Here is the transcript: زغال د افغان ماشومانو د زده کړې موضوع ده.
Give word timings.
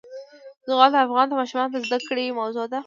زغال 0.67 0.89
د 0.93 0.97
افغان 1.05 1.27
ماشومانو 1.39 1.71
د 1.73 1.77
زده 1.85 1.99
کړې 2.07 2.35
موضوع 2.39 2.65
ده. 2.71 2.79